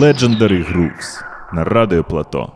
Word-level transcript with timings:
Legendary 0.00 0.64
Grooves 0.64 1.24
на 1.50 1.64
радио 1.64 2.04
Плато. 2.04 2.54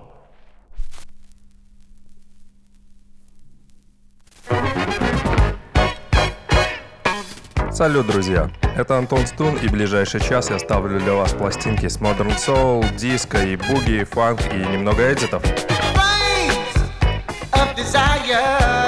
Салют, 7.73 8.07
друзья! 8.07 8.49
Это 8.77 8.97
Антон 8.97 9.27
Стун, 9.27 9.57
и 9.57 9.67
ближайший 9.67 10.21
час 10.21 10.51
я 10.51 10.61
ставлю 10.61 11.01
для 11.01 11.15
вас 11.15 11.33
пластинки 11.33 11.89
с 11.89 11.99
Modern 11.99 12.37
Soul, 12.37 12.97
диско 12.97 13.45
и 13.45 13.57
буги, 13.57 14.05
фанк 14.05 14.41
и 14.55 14.59
немного 14.59 15.13
эдитов. 15.13 15.43
desire 17.75 18.82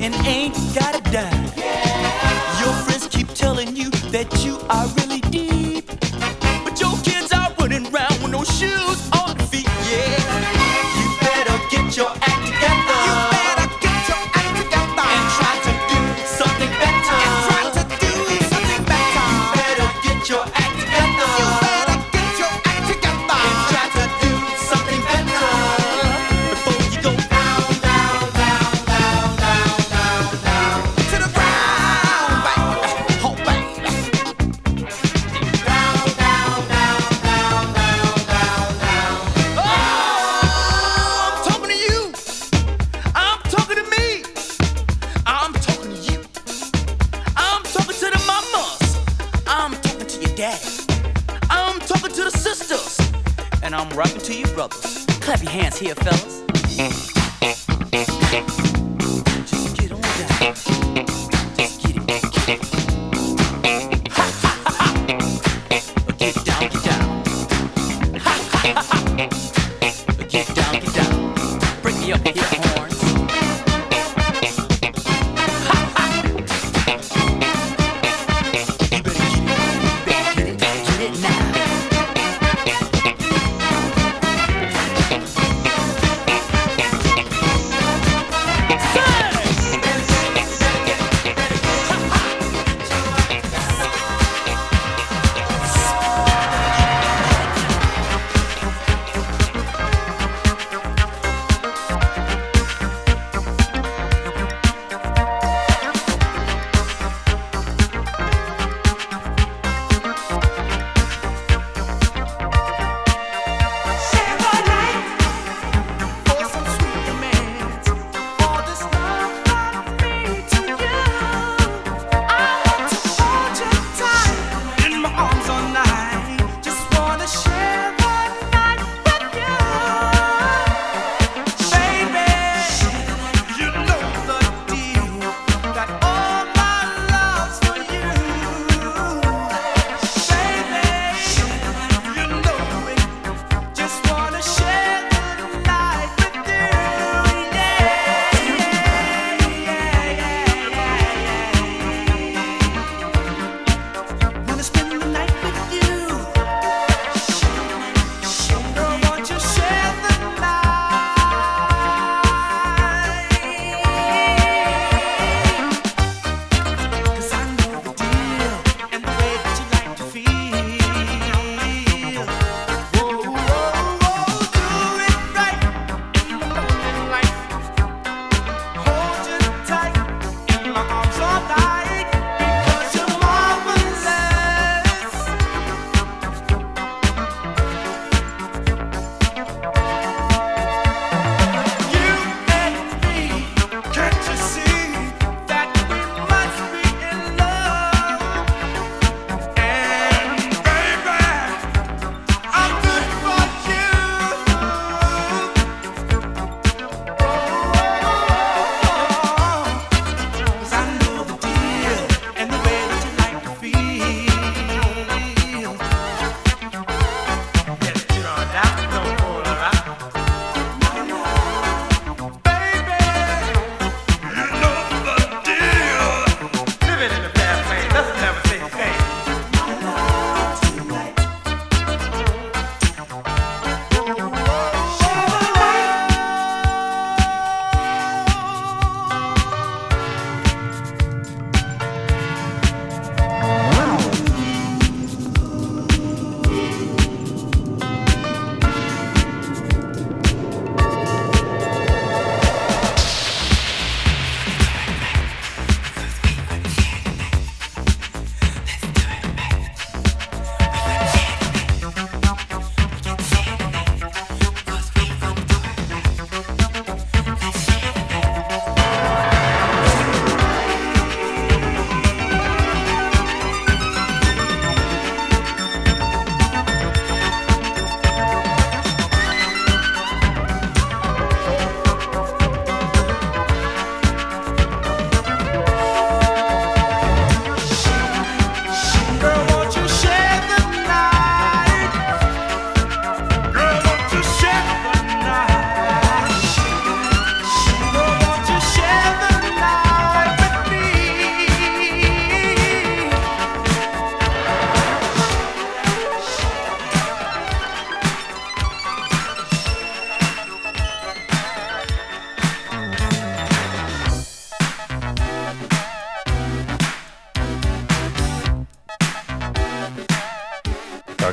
and 0.00 0.14
ain't 0.26 0.54
gotta 0.74 1.00
die. 1.10 1.52
Yeah. 1.56 2.60
Your 2.60 2.74
friends 2.84 3.06
keep 3.08 3.28
telling 3.28 3.76
you 3.76 3.90
that 4.12 4.44
you 4.44 4.58
are. 4.68 5.07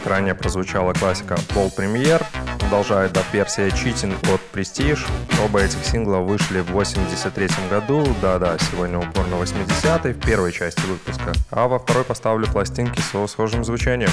Ранее 0.06 0.36
прозвучала 0.36 0.94
классика 0.94 1.36
World 1.50 1.76
Premier, 1.78 2.24
продолжает 2.60 3.14
до 3.14 3.22
версия 3.32 3.68
Cheating 3.68 4.16
от 4.34 4.42
Prestige. 4.54 5.00
Оба 5.44 5.62
этих 5.62 5.84
сингла 5.86 6.18
вышли 6.18 6.62
в 6.62 6.72
83 6.72 7.50
году, 7.70 8.06
да-да, 8.22 8.58
сегодня 8.58 9.00
упор 9.00 9.28
на 9.28 9.38
80 9.38 10.06
в 10.06 10.20
первой 10.20 10.52
части 10.52 10.82
выпуска. 10.82 11.34
А 11.52 11.68
во 11.68 11.80
второй 11.80 12.04
поставлю 12.04 12.48
пластинки 12.48 13.00
с 13.02 13.28
схожим 13.28 13.64
звучанием. 13.64 14.12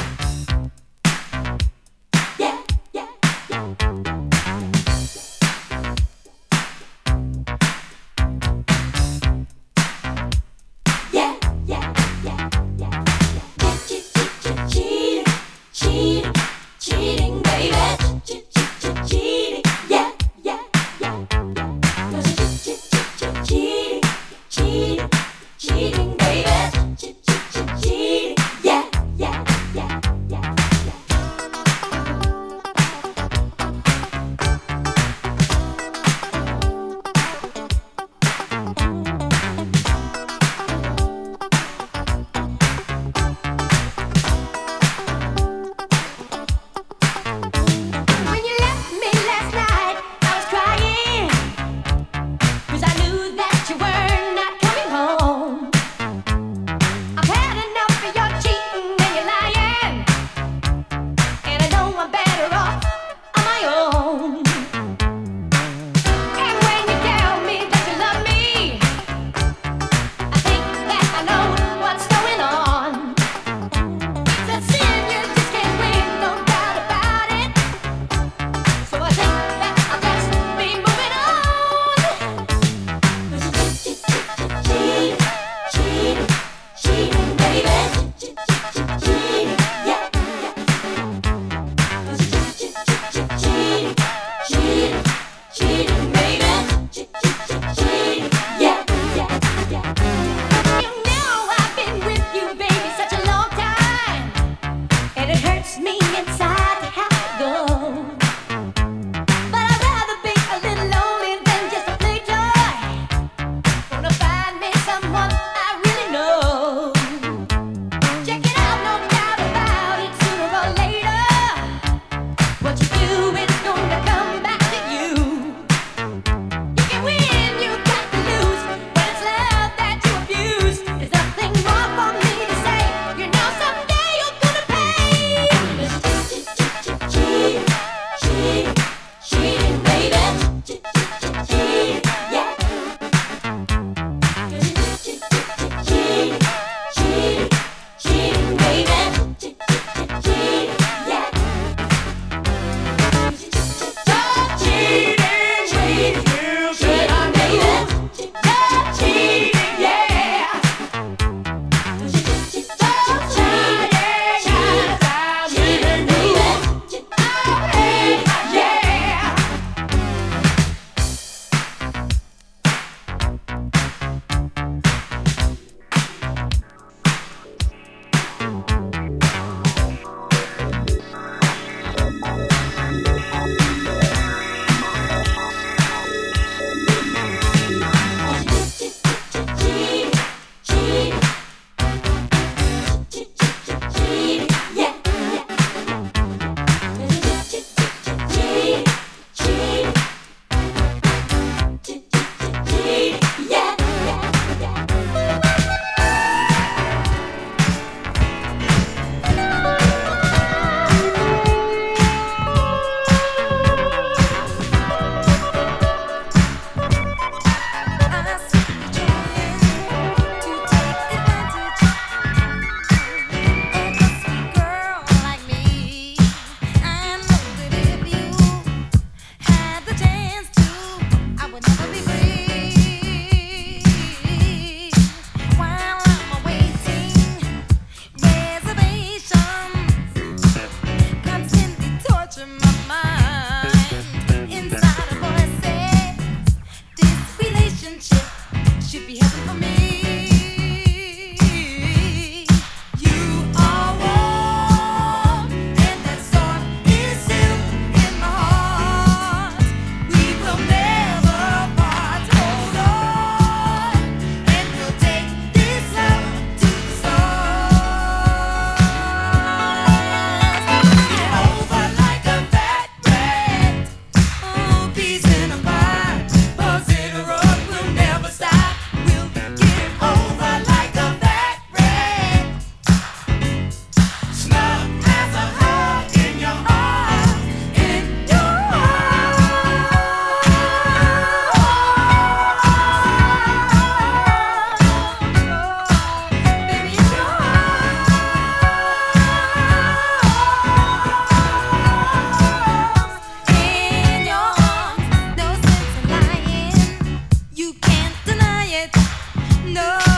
know. 309.73 310.12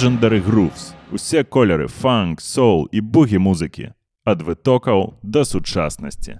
Legendary 0.00 0.40
Grooves, 0.50 0.94
усе 1.12 1.44
кольори 1.44 1.86
фанк, 1.88 2.40
соул 2.40 2.88
і 2.92 3.00
бугі 3.00 3.38
музики, 3.38 3.92
від 4.26 4.42
витокал 4.42 5.14
до 5.22 5.44
сучасності. 5.44 6.38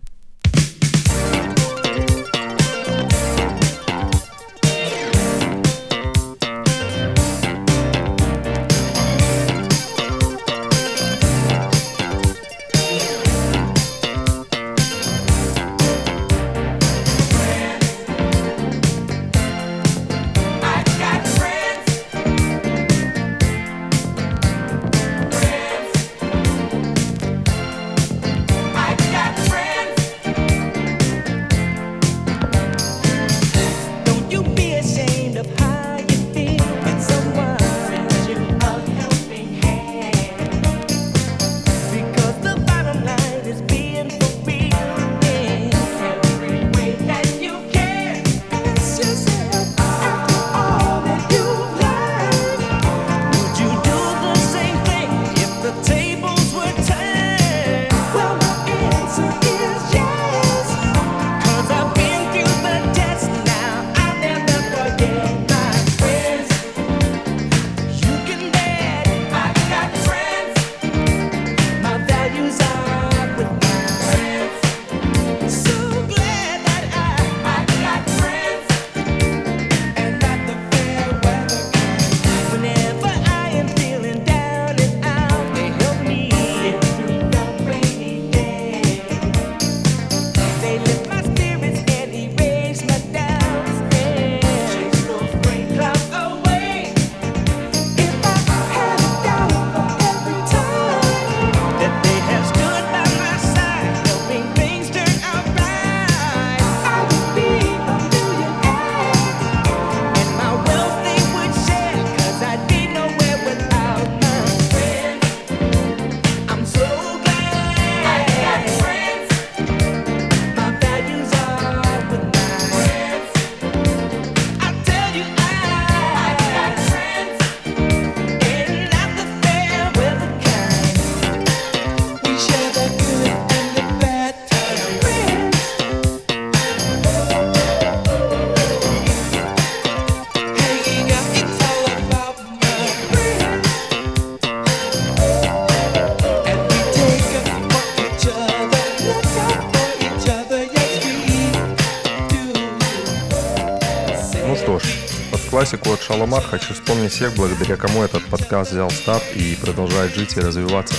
классику 155.60 155.92
от 155.92 156.00
Шаломар 156.00 156.42
хочу 156.42 156.72
вспомнить 156.72 157.12
всех, 157.12 157.34
благодаря 157.34 157.76
кому 157.76 158.02
этот 158.02 158.24
подкаст 158.28 158.72
взял 158.72 158.88
старт 158.88 159.22
и 159.34 159.58
продолжает 159.60 160.14
жить 160.14 160.34
и 160.38 160.40
развиваться. 160.40 160.94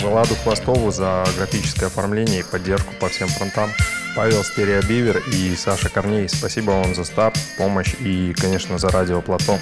Владу 0.00 0.34
Хвостову 0.34 0.90
за 0.90 1.26
графическое 1.36 1.88
оформление 1.88 2.40
и 2.40 2.42
поддержку 2.42 2.94
по 2.98 3.10
всем 3.10 3.28
фронтам. 3.28 3.68
Павел 4.16 4.44
Стереобивер 4.44 5.22
и 5.30 5.54
Саша 5.56 5.90
Корней, 5.90 6.26
спасибо 6.30 6.70
вам 6.70 6.94
за 6.94 7.04
старт, 7.04 7.38
помощь 7.58 7.92
и, 8.00 8.32
конечно, 8.32 8.78
за 8.78 8.88
радио 8.88 9.20
Плато. 9.20 9.58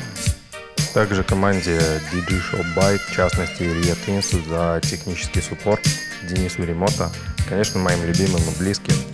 Также 0.95 1.25
команде 1.25 1.81
DJ 2.13 2.41
Show 2.41 2.65
Byte, 2.77 3.01
в 3.11 3.17
частности 3.17 3.65
Илья 3.65 3.97
Тинсу 4.07 4.41
за 4.49 4.81
технический 4.81 5.41
суппорт, 5.41 5.83
Денису 6.29 6.63
Ремота, 6.63 7.11
конечно, 7.49 7.81
моим 7.81 8.05
любимым 8.05 8.43
и 8.43 8.59
близким– 8.61 8.95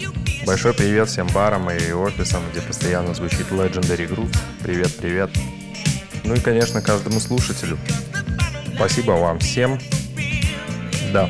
Большой 0.47 0.75
привет 0.75 1.09
всем 1.09 1.27
барам 1.35 1.69
и 1.73 1.91
офисам, 1.91 2.41
где 2.53 2.61
постоянно 2.61 3.13
звучит 3.15 3.51
Legendary 3.51 4.09
Group. 4.09 4.33
Привет-привет. 4.63 5.31
Ну 6.23 6.35
и, 6.35 6.39
конечно, 6.39 6.81
каждому 6.81 7.19
слушателю. 7.19 7.77
Спасибо 8.77 9.13
вам 9.13 9.41
всем. 9.41 9.77
Да, 11.13 11.29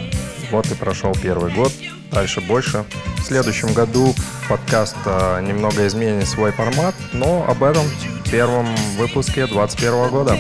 вот 0.51 0.71
и 0.71 0.75
прошел 0.75 1.15
первый 1.15 1.51
год. 1.51 1.73
Дальше 2.13 2.43
больше. 2.43 2.85
В 3.17 3.23
следующем 3.23 3.73
году 3.73 4.15
подкаст 4.51 4.97
а, 5.07 5.41
немного 5.41 5.87
изменит 5.87 6.29
свой 6.29 6.53
формат, 6.53 6.95
но 7.15 7.47
об 7.49 7.63
этом 7.63 7.87
в 7.87 8.31
первом 8.31 8.67
выпуске 8.99 9.47
2021 9.47 10.11
года. 10.11 10.39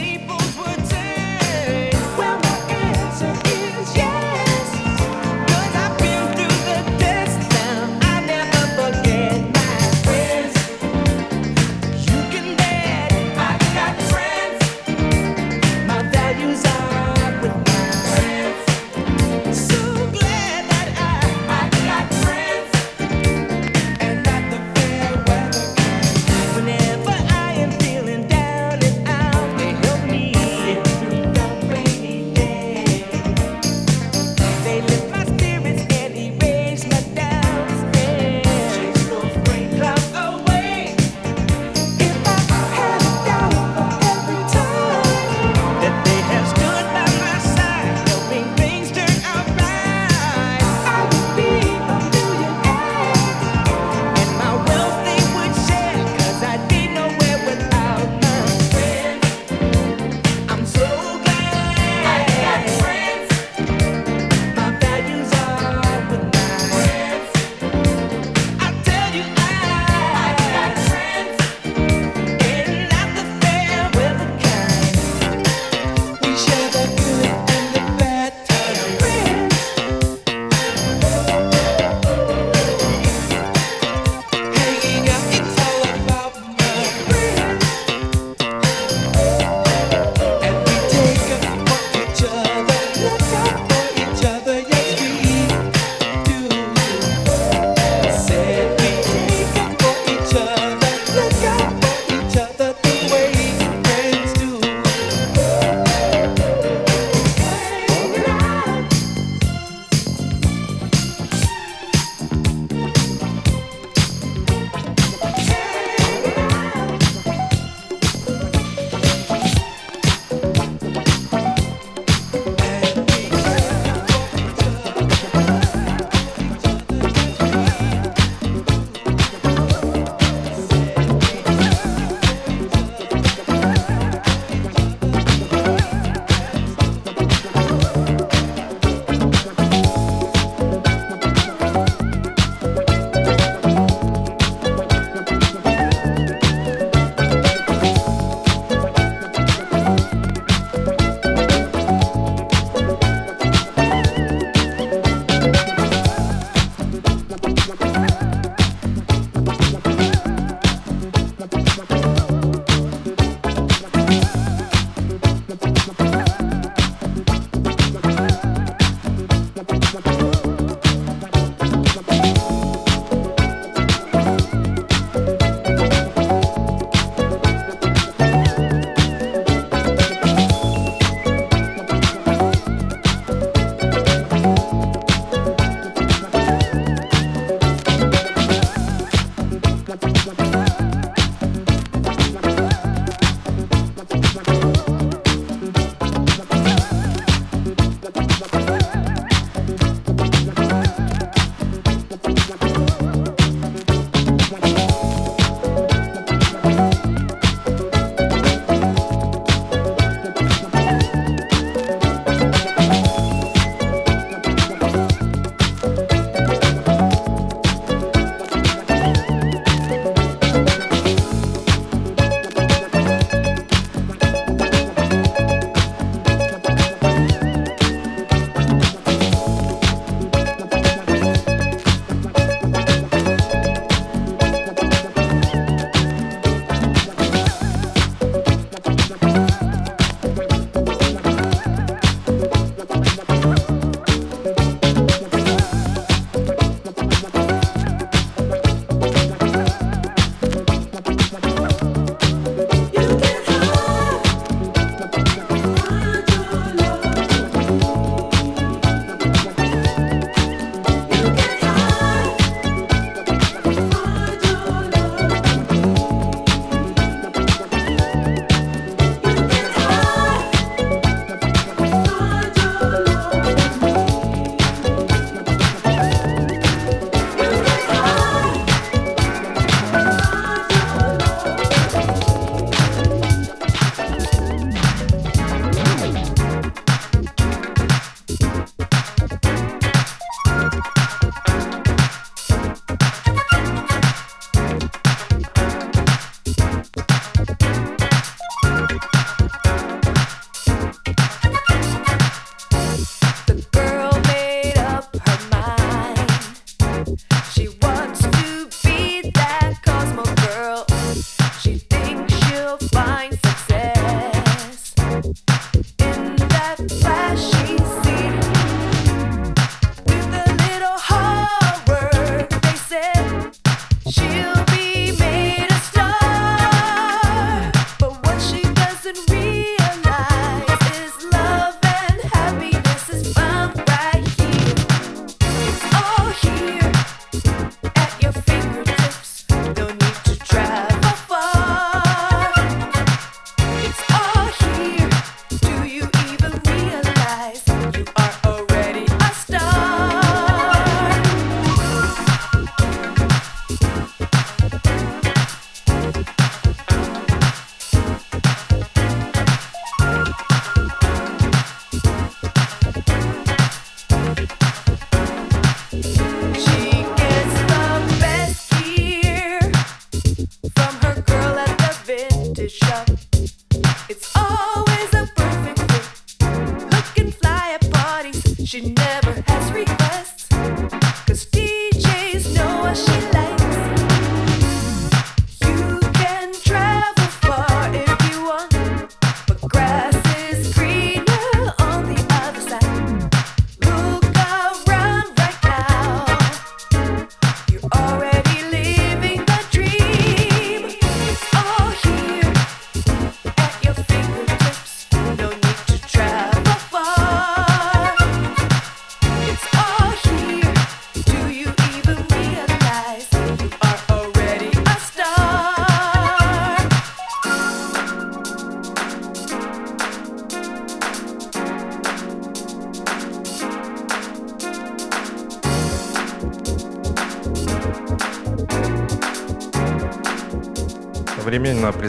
Fisher. 372.68 373.05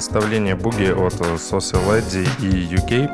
Представление 0.07 0.55
буги 0.55 0.89
от 0.89 1.15
Соси 1.37 1.75
Ледди 1.75 2.25
и 2.39 2.73
UK. 2.73 3.09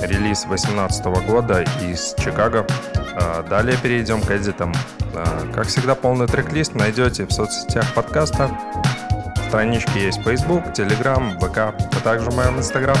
Релиз 0.00 0.44
2018 0.44 1.04
года 1.28 1.62
из 1.82 2.14
Чикаго. 2.16 2.66
А, 3.14 3.42
Далее 3.42 3.76
перейдем 3.82 4.22
к 4.22 4.30
эдитам. 4.30 4.72
А, 5.14 5.52
Как 5.52 5.66
всегда, 5.66 5.94
полный 5.94 6.26
трек-лист 6.26 6.74
найдете 6.74 7.26
в 7.26 7.30
соцсетях 7.30 7.92
подкаста. 7.92 8.50
Странички 9.48 9.98
есть 9.98 10.22
Facebook, 10.22 10.64
Telegram, 10.68 11.38
ВК, 11.40 11.58
а 11.58 12.00
также 12.02 12.30
в 12.30 12.36
моем 12.36 12.58
Instagram. 12.58 12.96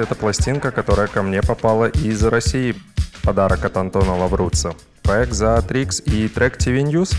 Это 0.00 0.14
пластинка, 0.14 0.70
которая 0.70 1.06
ко 1.06 1.22
мне 1.22 1.42
попала 1.42 1.88
из 1.88 2.24
России. 2.24 2.74
Подарок 3.22 3.64
от 3.64 3.76
Антона 3.76 4.16
Лавруца. 4.16 4.74
Проект 5.02 5.32
за 5.32 5.56
Trix 5.58 6.02
и 6.02 6.28
трек 6.28 6.56
TV 6.56 6.82
News. 6.82 7.14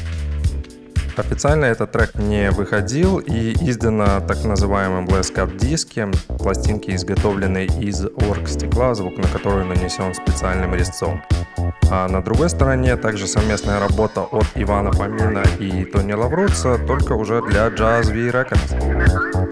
Официально 1.17 1.65
этот 1.65 1.91
трек 1.91 2.15
не 2.15 2.49
выходил 2.51 3.19
и 3.19 3.53
издано 3.69 4.21
так 4.21 4.43
называемым 4.43 5.05
Blast 5.05 5.35
Cut 5.35 5.57
диске, 5.57 6.09
пластинки 6.39 6.95
изготовлены 6.95 7.65
из 7.65 8.05
оргстекла, 8.05 8.95
звук 8.95 9.17
на 9.17 9.27
который 9.27 9.65
нанесен 9.65 10.13
специальным 10.13 10.73
резцом. 10.73 11.21
А 11.91 12.07
на 12.07 12.23
другой 12.23 12.49
стороне 12.49 12.95
также 12.95 13.27
совместная 13.27 13.79
работа 13.79 14.21
от 14.21 14.45
Ивана 14.55 14.91
Фомина 14.93 15.43
и 15.59 15.83
Тони 15.85 16.13
Лавруца, 16.13 16.77
только 16.87 17.13
уже 17.13 17.41
для 17.41 17.67
Jazz 17.67 18.07
V 18.07 18.29
Records. 18.29 19.50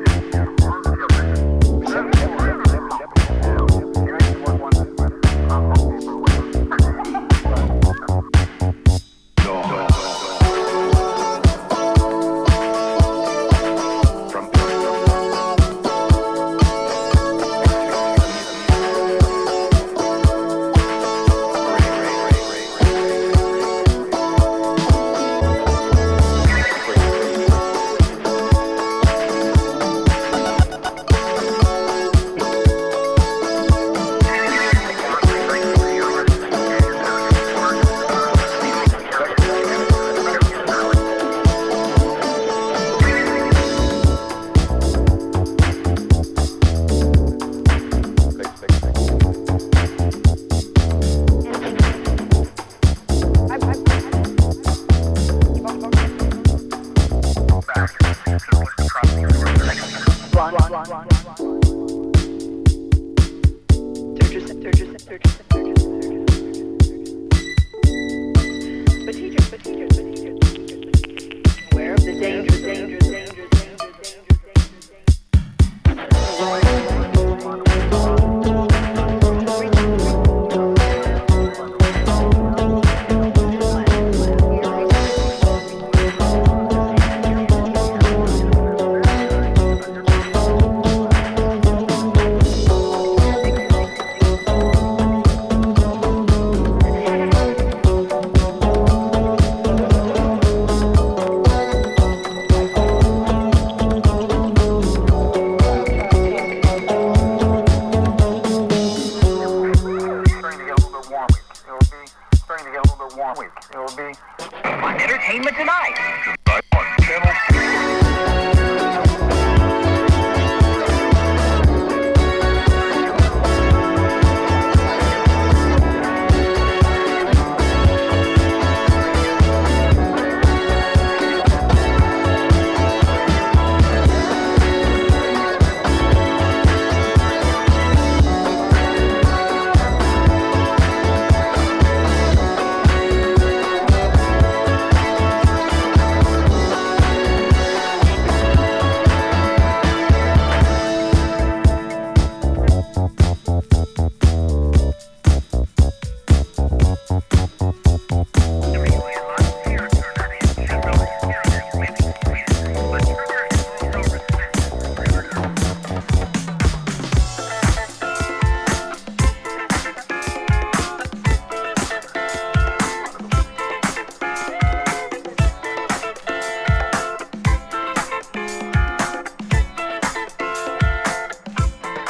Danger, 72.20 72.62
danger, 72.62 72.99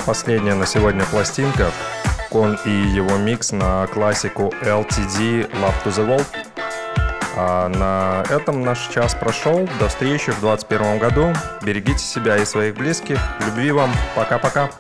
Последняя 0.10 0.56
на 0.56 0.66
сегодня 0.66 1.06
пластинка. 1.06 1.70
Кон 2.32 2.58
и 2.66 2.72
его 2.72 3.16
микс 3.18 3.52
на 3.52 3.86
классику 3.86 4.52
LTD 4.64 5.52
Love 5.52 5.76
to 5.86 5.92
the 5.92 6.08
World. 6.08 6.26
А 7.38 7.68
на 7.68 8.24
этом 8.34 8.64
наш 8.64 8.88
час 8.88 9.14
прошел. 9.14 9.70
До 9.80 9.88
встречи 9.88 10.32
в 10.32 10.40
2021 10.40 10.98
году. 10.98 11.34
Берегите 11.62 12.00
себя 12.00 12.38
и 12.38 12.46
своих 12.46 12.74
близких. 12.74 13.20
Любви 13.46 13.72
вам. 13.72 13.92
Пока-пока. 14.16 14.72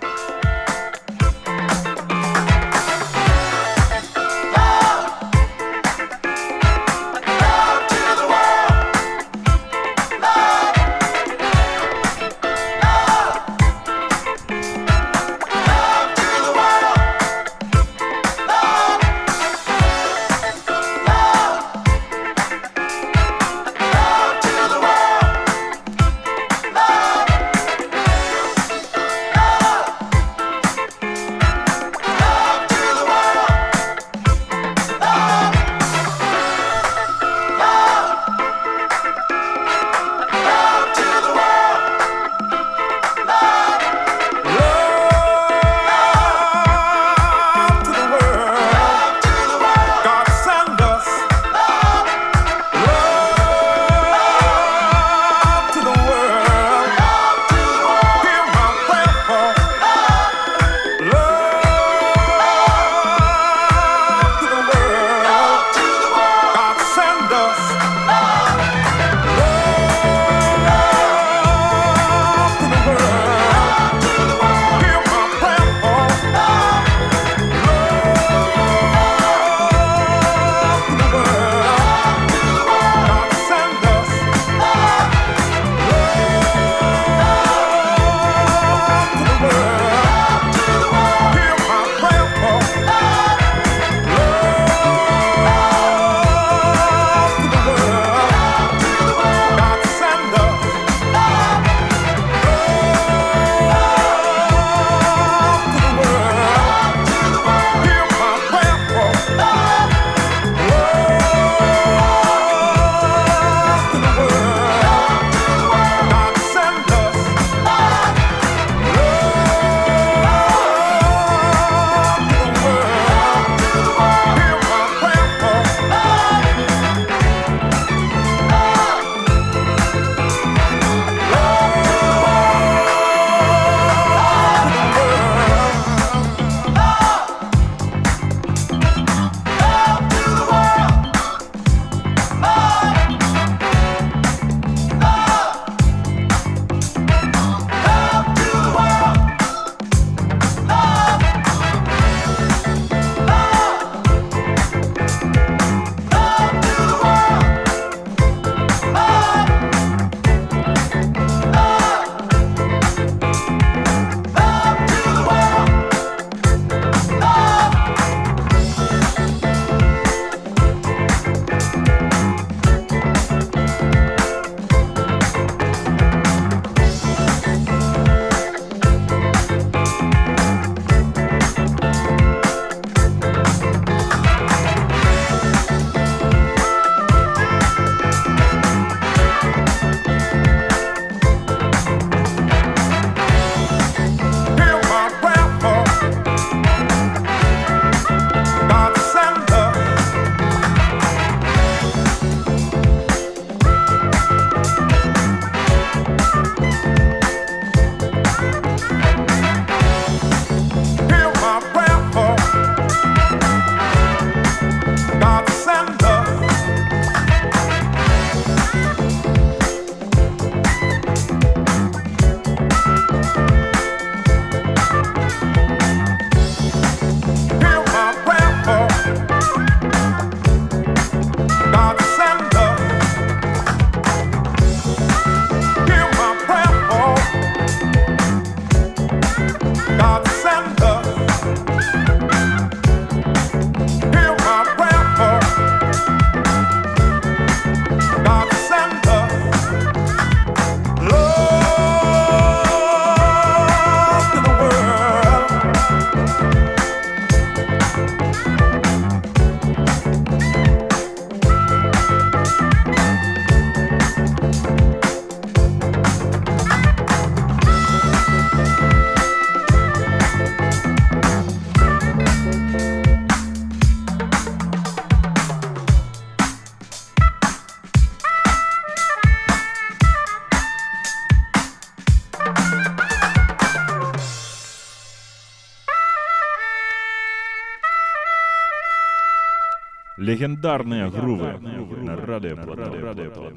Легендарные 290.39 291.09
грувы. 291.09 291.59
на 292.01 292.15
Радио. 292.15 293.48